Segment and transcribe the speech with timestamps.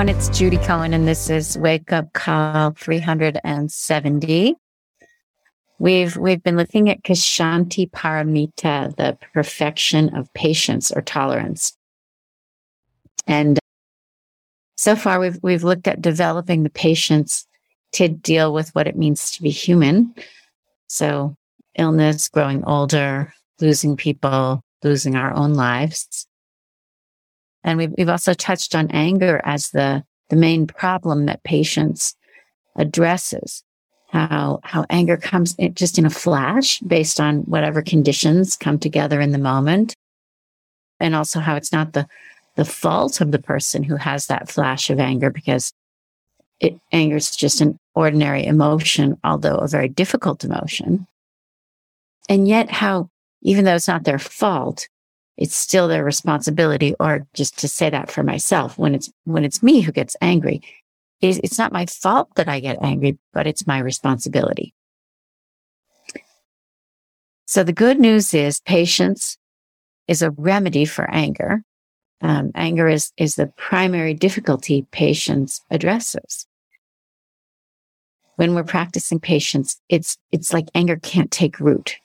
[0.00, 0.16] everyone.
[0.16, 4.54] It's Judy Cohen, and this is Wake Up Call 370.
[5.78, 11.76] We've we've been looking at Kshanti Paramita, the perfection of patience or tolerance.
[13.26, 13.58] And
[14.78, 17.46] so far we've we've looked at developing the patience
[17.92, 20.14] to deal with what it means to be human.
[20.86, 21.34] So
[21.76, 26.26] illness, growing older, losing people, losing our own lives.
[27.64, 32.14] And we've, we've also touched on anger as the, the main problem that patience
[32.76, 33.62] addresses.
[34.08, 39.30] How, how anger comes just in a flash based on whatever conditions come together in
[39.30, 39.94] the moment.
[40.98, 42.08] And also how it's not the,
[42.56, 45.72] the fault of the person who has that flash of anger because
[46.58, 51.06] it, anger is just an ordinary emotion, although a very difficult emotion.
[52.28, 53.10] And yet how,
[53.42, 54.88] even though it's not their fault,
[55.40, 59.62] it's still their responsibility or just to say that for myself when it's when it's
[59.62, 60.60] me who gets angry.
[61.22, 64.74] It's not my fault that i get angry but it's my responsibility.
[67.46, 69.36] So the good news is patience
[70.06, 71.62] is a remedy for anger.
[72.20, 76.46] Um, anger is is the primary difficulty patience addresses.
[78.36, 81.96] When we're practicing patience it's it's like anger can't take root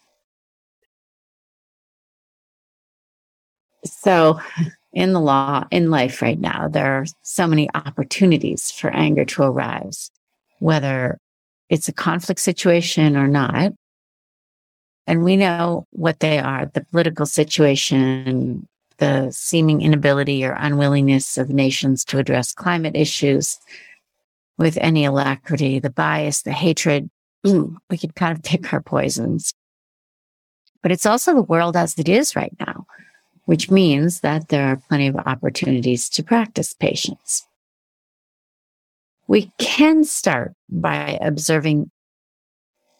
[3.85, 4.39] So,
[4.93, 9.43] in the law, in life right now, there are so many opportunities for anger to
[9.43, 10.09] arise,
[10.59, 11.19] whether
[11.69, 13.73] it's a conflict situation or not.
[15.05, 21.49] And we know what they are the political situation, the seeming inability or unwillingness of
[21.49, 23.59] nations to address climate issues
[24.57, 27.09] with any alacrity, the bias, the hatred.
[27.43, 29.53] we could kind of pick our poisons.
[30.81, 32.87] But it's also the world as it is right now
[33.45, 37.47] which means that there are plenty of opportunities to practice patience.
[39.27, 41.89] We can start by observing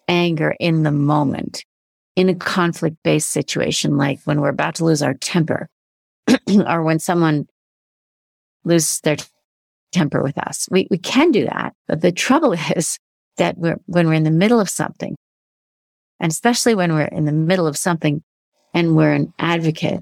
[0.08, 1.64] anger in the moment
[2.16, 5.68] in a conflict based situation, like when we're about to lose our temper
[6.68, 7.48] or when someone
[8.64, 9.18] loses their
[9.92, 10.68] temper with us.
[10.72, 11.74] We, we can do that.
[11.88, 12.98] But the trouble is
[13.38, 15.16] that we're, when we're in the middle of something,
[16.20, 18.24] and especially when we're in the middle of something
[18.74, 20.02] and we're an advocate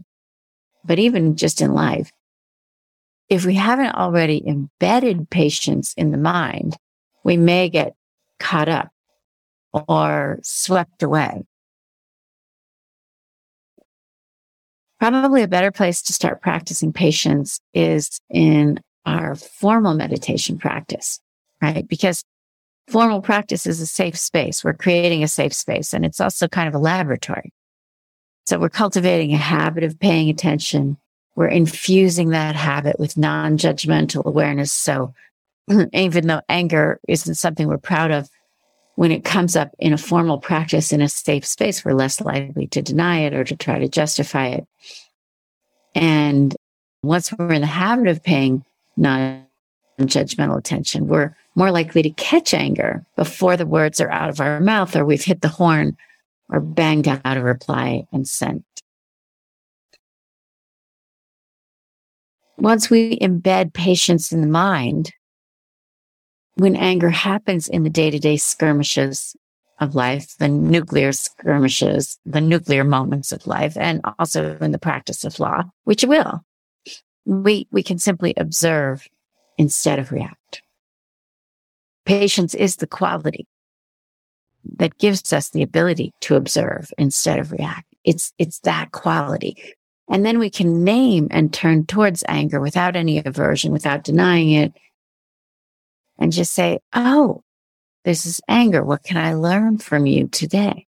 [0.83, 2.11] but even just in life,
[3.29, 6.75] if we haven't already embedded patience in the mind,
[7.23, 7.94] we may get
[8.39, 8.89] caught up
[9.73, 11.44] or swept away.
[14.99, 21.19] Probably a better place to start practicing patience is in our formal meditation practice,
[21.61, 21.88] right?
[21.88, 22.23] Because
[22.88, 24.63] formal practice is a safe space.
[24.63, 27.51] We're creating a safe space and it's also kind of a laboratory.
[28.45, 30.97] So we're cultivating a habit of paying attention.
[31.35, 34.71] We're infusing that habit with non judgmental awareness.
[34.71, 35.13] So
[35.93, 38.29] even though anger isn't something we're proud of,
[38.95, 42.67] when it comes up in a formal practice in a safe space, we're less likely
[42.67, 44.67] to deny it or to try to justify it.
[45.95, 46.55] And
[47.01, 48.63] once we're in the habit of paying
[48.97, 49.45] non
[49.99, 54.59] judgmental attention, we're more likely to catch anger before the words are out of our
[54.59, 55.95] mouth or we've hit the horn
[56.49, 58.63] or banged out a reply and sent.
[62.57, 65.11] Once we embed patience in the mind,
[66.55, 69.35] when anger happens in the day to day skirmishes
[69.79, 75.23] of life, the nuclear skirmishes, the nuclear moments of life, and also in the practice
[75.23, 76.41] of law, which will,
[77.25, 79.07] we, we can simply observe
[79.57, 80.61] instead of react.
[82.05, 83.47] Patience is the quality
[84.78, 87.88] that gives us the ability to observe instead of react.
[88.03, 89.75] It's, it's that quality.
[90.09, 94.74] And then we can name and turn towards anger without any aversion, without denying it,
[96.19, 97.44] and just say, Oh,
[98.04, 98.83] this is anger.
[98.83, 100.88] What can I learn from you today?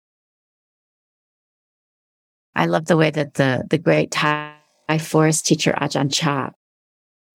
[2.57, 4.55] I love the way that the, the great Thai
[5.01, 6.51] forest teacher Ajahn Chah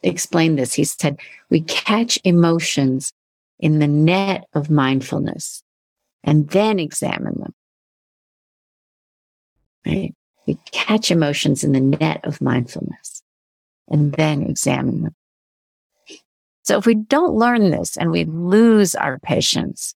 [0.03, 0.74] explained this.
[0.74, 1.19] He said,
[1.50, 3.12] we catch emotions
[3.59, 5.63] in the net of mindfulness
[6.24, 7.54] and then examine them.
[9.86, 10.13] Right?
[10.45, 13.21] We catch emotions in the net of mindfulness
[13.88, 15.16] and then examine them.
[16.63, 19.95] So if we don't learn this and we lose our patience,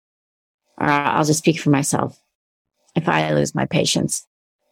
[0.78, 2.20] or I'll just speak for myself.
[2.96, 4.26] If I lose my patience,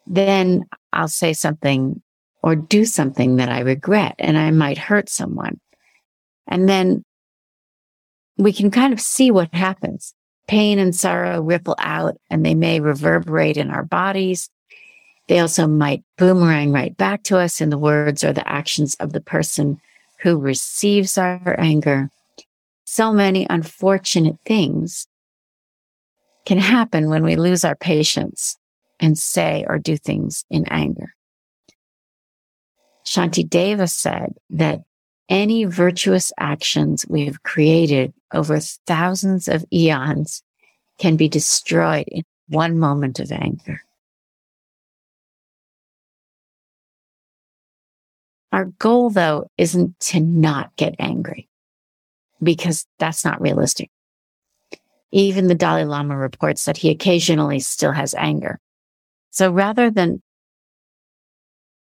[0.07, 2.01] then I'll say something
[2.43, 5.59] or do something that I regret and I might hurt someone.
[6.47, 7.03] And then
[8.37, 10.13] we can kind of see what happens
[10.51, 14.49] pain and sorrow ripple out and they may reverberate in our bodies.
[15.29, 19.13] They also might boomerang right back to us in the words or the actions of
[19.13, 19.79] the person
[20.19, 22.09] who receives our anger.
[22.83, 25.07] So many unfortunate things
[26.45, 28.57] can happen when we lose our patience
[28.99, 31.13] and say or do things in anger.
[33.07, 34.81] Shantideva said that
[35.29, 40.43] any virtuous actions we've created over thousands of eons
[40.99, 43.81] can be destroyed in one moment of anger.
[48.51, 51.47] Our goal, though, isn't to not get angry
[52.43, 53.89] because that's not realistic.
[55.11, 58.59] Even the Dalai Lama reports that he occasionally still has anger.
[59.29, 60.21] So rather than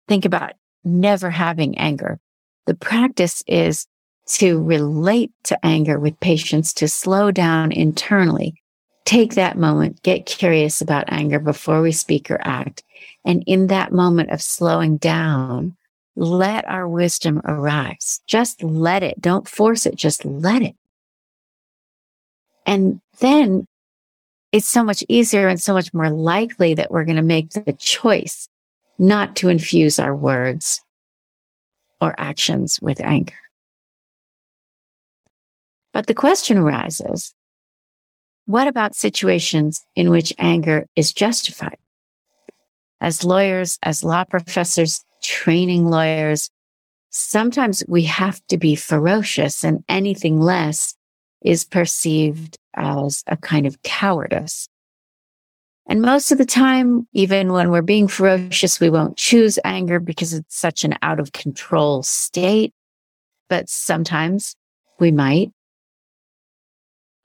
[0.08, 0.54] think about
[0.84, 2.20] never having anger,
[2.66, 3.86] the practice is
[4.26, 8.62] to relate to anger with patience, to slow down internally,
[9.06, 12.84] take that moment, get curious about anger before we speak or act.
[13.26, 15.76] And in that moment of slowing down,
[16.16, 18.22] let our wisdom arise.
[18.28, 19.20] Just let it.
[19.20, 19.96] Don't force it.
[19.96, 20.76] Just let it.
[22.66, 23.68] And then
[24.52, 27.74] it's so much easier and so much more likely that we're going to make the
[27.74, 28.48] choice
[29.00, 30.80] not to infuse our words
[32.00, 33.34] or actions with anger.
[35.94, 37.34] But the question arises,
[38.46, 41.78] what about situations in which anger is justified?
[43.00, 46.50] As lawyers, as law professors, training lawyers,
[47.10, 50.96] sometimes we have to be ferocious and anything less
[51.44, 54.68] is perceived as a kind of cowardice.
[55.86, 60.34] And most of the time, even when we're being ferocious, we won't choose anger because
[60.34, 62.74] it's such an out of control state.
[63.50, 64.56] But sometimes
[65.00, 65.52] we might.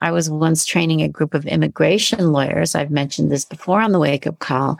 [0.01, 2.75] I was once training a group of immigration lawyers.
[2.75, 4.79] I've mentioned this before on the wake up call.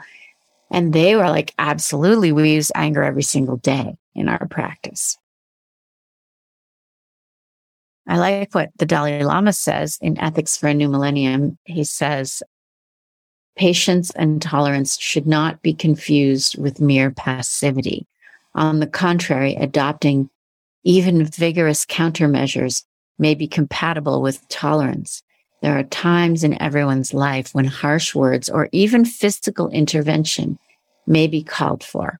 [0.70, 5.18] And they were like, absolutely, we use anger every single day in our practice.
[8.06, 11.58] I like what the Dalai Lama says in Ethics for a New Millennium.
[11.64, 12.42] He says,
[13.56, 18.06] patience and tolerance should not be confused with mere passivity.
[18.54, 20.30] On the contrary, adopting
[20.82, 22.84] even vigorous countermeasures
[23.20, 25.22] may be compatible with tolerance.
[25.62, 30.58] There are times in everyone's life when harsh words or even physical intervention
[31.06, 32.18] may be called for.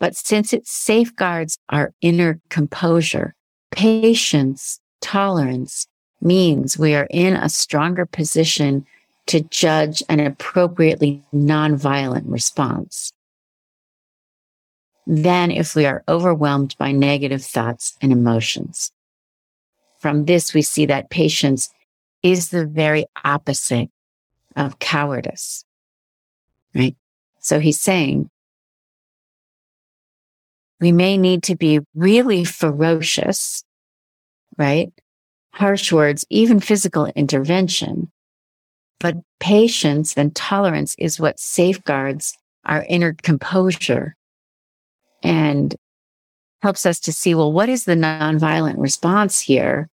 [0.00, 3.34] But since it safeguards our inner composure,
[3.70, 5.86] patience, tolerance
[6.20, 8.84] means we are in a stronger position
[9.26, 13.12] to judge an appropriately nonviolent response
[15.06, 18.92] than if we are overwhelmed by negative thoughts and emotions.
[20.02, 21.70] From this, we see that patience
[22.24, 23.88] is the very opposite
[24.56, 25.64] of cowardice,
[26.74, 26.96] right?
[27.38, 28.28] So he's saying
[30.80, 33.62] we may need to be really ferocious,
[34.58, 34.92] right?
[35.52, 38.10] Harsh words, even physical intervention.
[38.98, 44.16] But patience and tolerance is what safeguards our inner composure
[45.22, 45.76] and
[46.60, 49.88] helps us to see, well, what is the nonviolent response here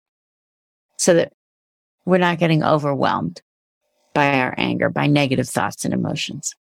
[1.00, 1.34] so that
[2.06, 3.41] we're not getting overwhelmed
[4.13, 6.53] by our anger, by negative thoughts and emotions.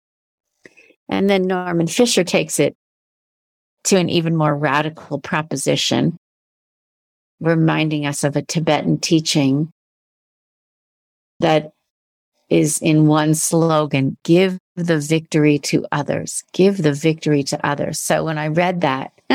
[1.08, 2.76] And then Norman Fischer takes it
[3.84, 6.18] to an even more radical proposition,
[7.40, 9.72] reminding us of a Tibetan teaching
[11.40, 11.72] that
[12.48, 17.98] is in one slogan give the victory to others, give the victory to others.
[17.98, 19.12] So when I read that,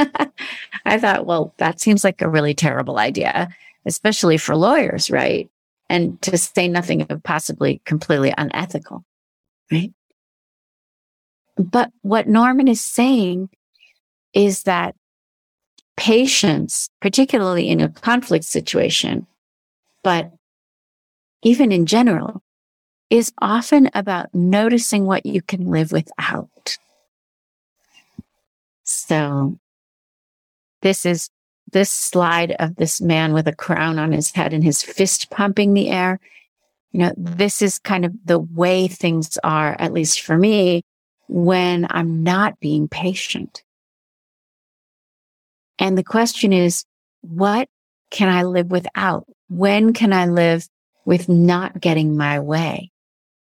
[0.85, 3.49] I thought, well, that seems like a really terrible idea,
[3.85, 5.49] especially for lawyers, right?
[5.89, 9.05] and to say nothing of possibly completely unethical,
[9.71, 9.93] right?
[11.55, 13.49] But what Norman is saying
[14.33, 14.95] is that
[15.97, 19.27] patience, particularly in a conflict situation,
[20.03, 20.31] but
[21.43, 22.41] even in general,
[23.11, 26.77] is often about noticing what you can live without.
[28.83, 29.59] So
[30.81, 31.29] this is
[31.73, 35.73] this slide of this man with a crown on his head and his fist pumping
[35.73, 36.19] the air.
[36.91, 40.83] You know, this is kind of the way things are, at least for me,
[41.27, 43.63] when I'm not being patient.
[45.79, 46.85] And the question is,
[47.21, 47.67] what
[48.11, 49.25] can I live without?
[49.49, 50.67] When can I live
[51.05, 52.91] with not getting my way?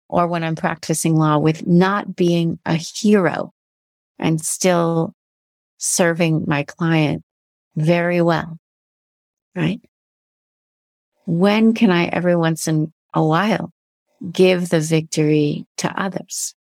[0.09, 3.53] Or when I'm practicing law with not being a hero
[4.19, 5.15] and still
[5.79, 7.23] serving my client
[7.77, 8.59] very well,
[9.55, 9.81] right?
[11.27, 13.73] When can I every once in a while
[14.31, 16.55] give the victory to others?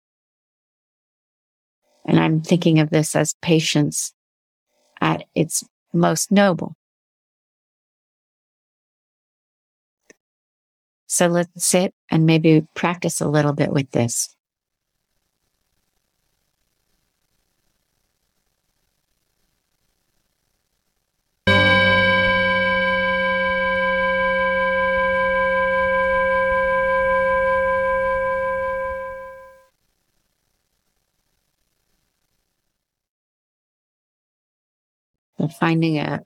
[2.04, 4.12] And I'm thinking of this as patience
[5.00, 6.74] at its most noble.
[11.06, 14.34] So let's sit and maybe practice a little bit with this.
[35.62, 36.20] Finding a,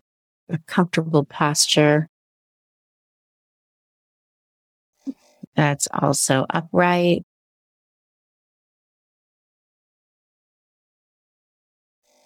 [0.48, 2.08] a comfortable posture
[5.54, 7.22] that's also upright.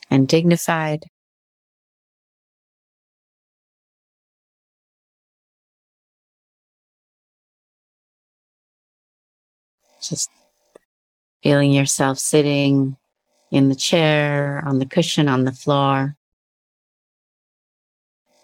[0.09, 1.03] And dignified.
[10.01, 10.31] Just
[11.43, 12.97] feeling yourself sitting
[13.51, 16.17] in the chair, on the cushion, on the floor,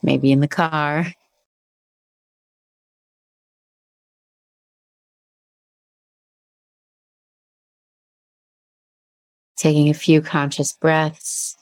[0.07, 1.13] maybe in the car.
[9.57, 11.57] Taking a few conscious breaths.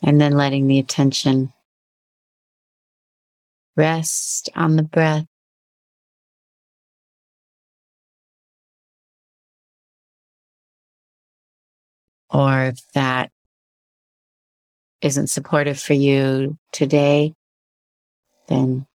[0.00, 1.52] And then letting the attention
[3.76, 5.26] rest on the breath.
[12.30, 13.30] Or if that
[15.00, 17.34] isn't supportive for you today,
[18.48, 18.86] then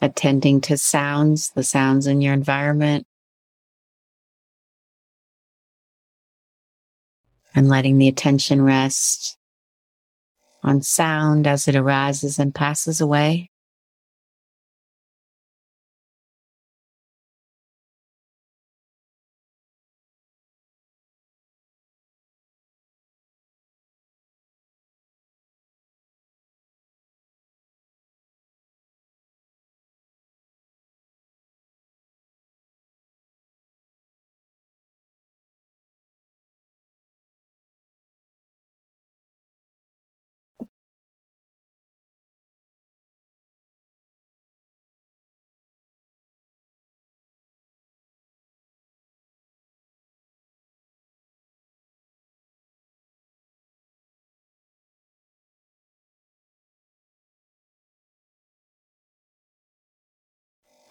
[0.00, 3.06] attending to sounds, the sounds in your environment,
[7.54, 9.38] and letting the attention rest
[10.64, 13.51] on sound as it arises and passes away.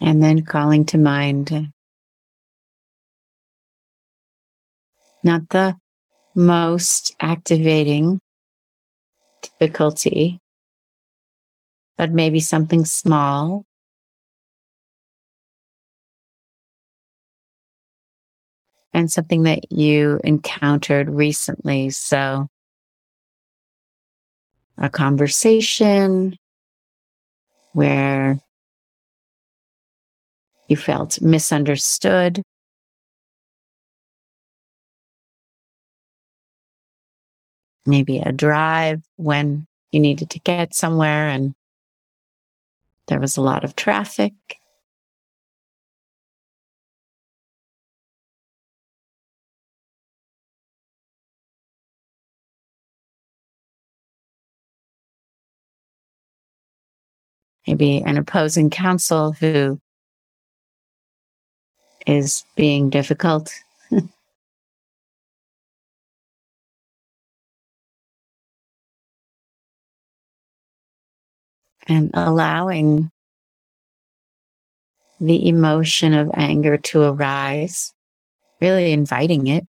[0.02, 1.72] And then calling to mind
[5.22, 5.76] not the
[6.34, 8.18] most activating
[9.42, 10.40] difficulty,
[11.96, 13.64] but maybe something small.
[18.92, 21.90] And something that you encountered recently.
[21.90, 22.48] So,
[24.76, 26.36] a conversation
[27.72, 28.40] where
[30.72, 32.42] you felt misunderstood.
[37.84, 41.52] Maybe a drive when you needed to get somewhere and
[43.08, 44.32] there was a lot of traffic.
[57.66, 59.78] Maybe an opposing counsel who
[62.06, 63.52] is being difficult.
[71.88, 73.10] and allowing
[75.20, 77.92] the emotion of anger to arise,
[78.60, 79.66] really inviting it.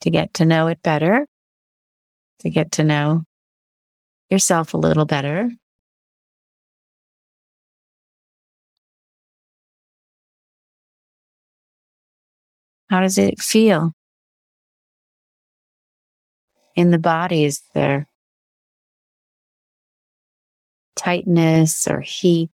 [0.00, 1.26] To get to know it better,
[2.40, 3.24] to get to know
[4.30, 5.50] yourself a little better.
[12.88, 13.92] How does it feel
[16.74, 17.44] in the body?
[17.44, 18.08] Is there
[20.96, 22.50] tightness or heat?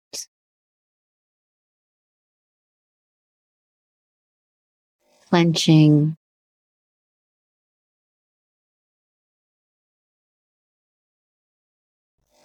[5.30, 6.18] Clenching,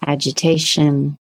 [0.05, 1.17] agitation.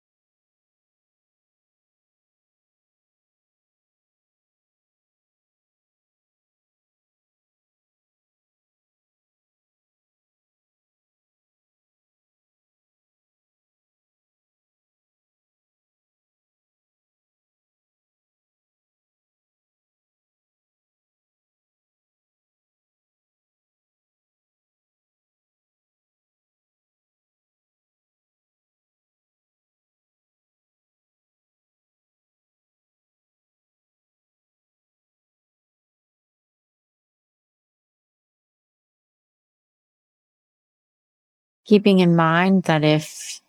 [41.65, 43.41] Keeping in mind that if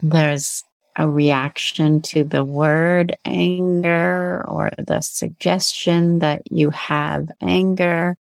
[0.00, 0.64] there's
[0.96, 8.16] a reaction to the word anger or the suggestion that you have anger,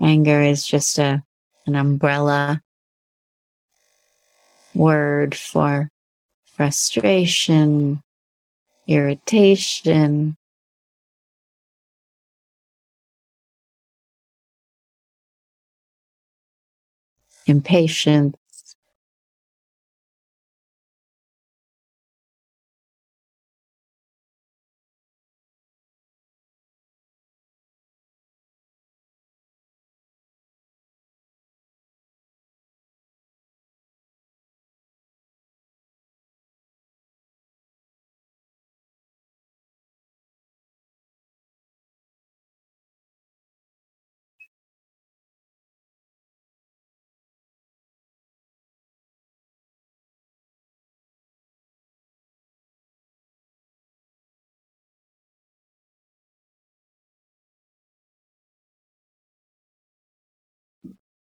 [0.00, 1.22] anger is just a,
[1.66, 2.60] an umbrella
[4.74, 5.88] word for
[6.44, 8.02] frustration,
[8.86, 10.36] irritation,
[17.46, 18.34] impatience.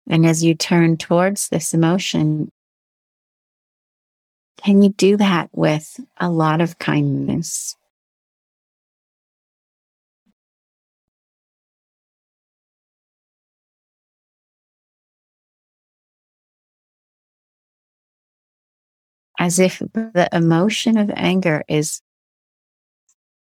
[0.08, 2.52] And as you turn towards this emotion,
[4.58, 7.76] can you do that with a lot of kindness?
[19.38, 22.02] As if the emotion of anger is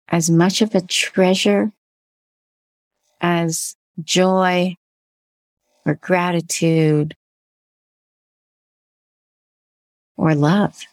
[0.09, 1.73] as much of a treasure
[3.21, 4.77] as joy
[5.87, 7.15] or gratitude
[10.17, 10.85] or love.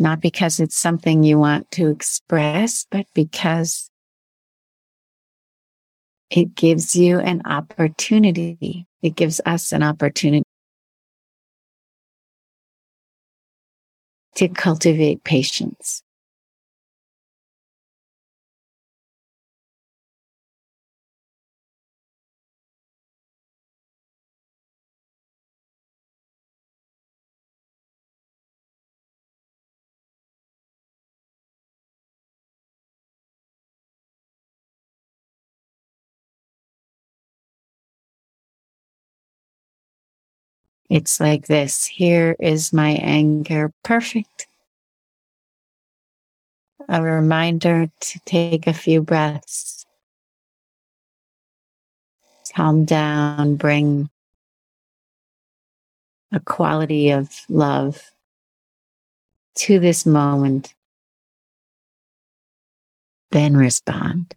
[0.00, 3.90] Not because it's something you want to express, but because
[6.30, 8.86] it gives you an opportunity.
[9.02, 10.44] It gives us an opportunity
[14.36, 16.02] to cultivate patience.
[40.90, 41.86] It's like this.
[41.86, 43.72] Here is my anger.
[43.84, 44.48] Perfect.
[46.88, 49.86] A reminder to take a few breaths.
[52.52, 54.10] Calm down, bring
[56.32, 58.10] a quality of love
[59.54, 60.74] to this moment.
[63.30, 64.34] Then respond.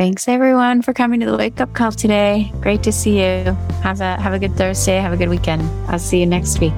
[0.00, 2.50] Thanks everyone for coming to the wake up call today.
[2.62, 3.52] Great to see you.
[3.82, 4.96] Have a have a good Thursday.
[4.96, 5.60] Have a good weekend.
[5.90, 6.72] I'll see you next week.